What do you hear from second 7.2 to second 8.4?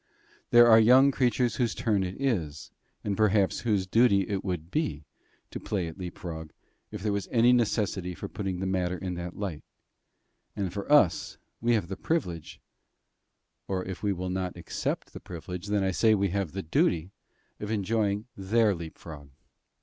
any necessity for